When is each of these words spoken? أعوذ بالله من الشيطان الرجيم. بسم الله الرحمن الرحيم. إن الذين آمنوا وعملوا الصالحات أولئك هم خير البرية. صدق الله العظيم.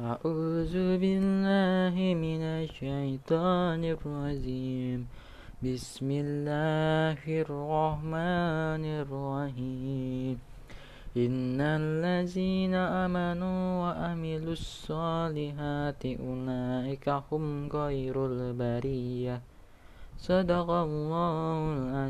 أعوذ 0.00 0.98
بالله 1.02 2.14
من 2.14 2.42
الشيطان 2.42 3.84
الرجيم. 3.84 5.08
بسم 5.58 6.08
الله 6.10 7.18
الرحمن 7.26 8.84
الرحيم. 9.02 10.38
إن 11.16 11.60
الذين 11.60 12.74
آمنوا 12.74 13.80
وعملوا 13.82 14.52
الصالحات 14.52 16.06
أولئك 16.06 17.08
هم 17.32 17.68
خير 17.68 18.26
البرية. 18.26 19.42
صدق 20.18 20.70
الله 20.70 21.74
العظيم. 21.74 22.07